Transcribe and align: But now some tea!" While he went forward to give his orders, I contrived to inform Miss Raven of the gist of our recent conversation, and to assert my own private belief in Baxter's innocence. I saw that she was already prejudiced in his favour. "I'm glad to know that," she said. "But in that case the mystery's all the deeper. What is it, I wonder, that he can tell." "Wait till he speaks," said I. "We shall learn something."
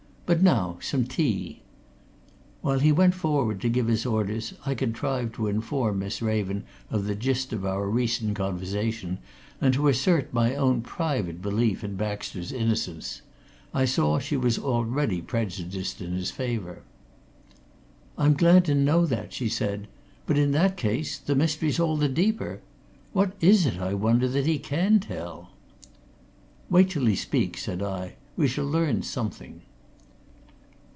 But 0.33 0.41
now 0.41 0.77
some 0.79 1.03
tea!" 1.03 1.61
While 2.61 2.79
he 2.79 2.93
went 2.93 3.15
forward 3.15 3.59
to 3.59 3.67
give 3.67 3.87
his 3.89 4.05
orders, 4.05 4.53
I 4.65 4.75
contrived 4.75 5.35
to 5.35 5.47
inform 5.47 5.99
Miss 5.99 6.21
Raven 6.21 6.63
of 6.89 7.03
the 7.03 7.15
gist 7.15 7.51
of 7.51 7.65
our 7.65 7.85
recent 7.89 8.37
conversation, 8.37 9.17
and 9.59 9.73
to 9.73 9.89
assert 9.89 10.33
my 10.33 10.55
own 10.55 10.83
private 10.83 11.41
belief 11.41 11.83
in 11.83 11.97
Baxter's 11.97 12.53
innocence. 12.53 13.23
I 13.73 13.83
saw 13.83 14.13
that 14.19 14.23
she 14.23 14.37
was 14.37 14.57
already 14.57 15.19
prejudiced 15.21 15.99
in 15.99 16.13
his 16.13 16.31
favour. 16.31 16.83
"I'm 18.17 18.33
glad 18.35 18.63
to 18.67 18.73
know 18.73 19.05
that," 19.05 19.33
she 19.33 19.49
said. 19.49 19.89
"But 20.25 20.37
in 20.37 20.51
that 20.51 20.77
case 20.77 21.17
the 21.17 21.35
mystery's 21.35 21.77
all 21.77 21.97
the 21.97 22.07
deeper. 22.07 22.61
What 23.11 23.33
is 23.41 23.65
it, 23.65 23.81
I 23.81 23.95
wonder, 23.95 24.29
that 24.29 24.45
he 24.47 24.59
can 24.59 25.01
tell." 25.01 25.49
"Wait 26.69 26.89
till 26.91 27.05
he 27.07 27.17
speaks," 27.17 27.63
said 27.63 27.83
I. 27.83 28.15
"We 28.37 28.47
shall 28.47 28.63
learn 28.65 29.03
something." 29.03 29.63